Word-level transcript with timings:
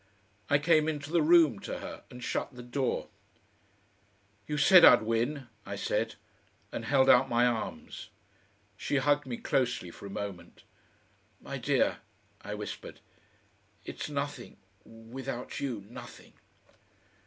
I 0.49 0.57
came 0.57 0.89
into 0.89 1.11
the 1.11 1.21
room 1.21 1.59
to 1.59 1.77
her 1.77 2.03
and 2.09 2.23
shut 2.23 2.55
the 2.55 2.63
door. 2.63 3.09
"You 4.47 4.57
said 4.57 4.83
I'd 4.83 5.03
win," 5.03 5.47
I 5.63 5.75
said, 5.75 6.15
and 6.71 6.85
held 6.85 7.07
out 7.07 7.29
my 7.29 7.45
arms. 7.45 8.09
She 8.75 8.95
hugged 8.97 9.27
me 9.27 9.37
closely 9.37 9.91
for 9.91 10.07
a 10.07 10.09
moment. 10.09 10.63
"My 11.39 11.59
dear," 11.59 11.99
I 12.41 12.55
whispered, 12.55 12.99
"it's 13.85 14.09
nothing 14.09 14.57
without 14.85 15.59
you 15.59 15.85
nothing!" 15.87 16.33